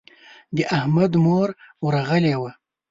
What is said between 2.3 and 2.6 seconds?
وه.